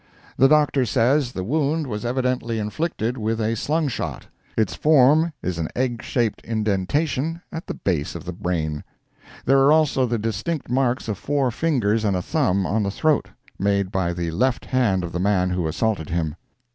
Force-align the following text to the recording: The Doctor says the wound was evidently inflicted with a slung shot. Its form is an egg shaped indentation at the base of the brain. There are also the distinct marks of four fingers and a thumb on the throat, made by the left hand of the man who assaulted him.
The 0.35 0.47
Doctor 0.47 0.83
says 0.83 1.31
the 1.33 1.43
wound 1.43 1.85
was 1.85 2.03
evidently 2.05 2.57
inflicted 2.57 3.19
with 3.19 3.39
a 3.39 3.53
slung 3.55 3.87
shot. 3.87 4.25
Its 4.57 4.73
form 4.73 5.31
is 5.43 5.59
an 5.59 5.67
egg 5.75 6.01
shaped 6.01 6.41
indentation 6.43 7.39
at 7.51 7.67
the 7.67 7.75
base 7.75 8.15
of 8.15 8.25
the 8.25 8.33
brain. 8.33 8.83
There 9.45 9.59
are 9.59 9.71
also 9.71 10.07
the 10.07 10.17
distinct 10.17 10.71
marks 10.71 11.07
of 11.07 11.19
four 11.19 11.51
fingers 11.51 12.03
and 12.03 12.15
a 12.17 12.21
thumb 12.23 12.65
on 12.65 12.81
the 12.81 12.89
throat, 12.89 13.27
made 13.59 13.91
by 13.91 14.11
the 14.11 14.31
left 14.31 14.65
hand 14.65 15.03
of 15.03 15.11
the 15.11 15.19
man 15.19 15.51
who 15.51 15.67
assaulted 15.67 16.09
him. 16.09 16.35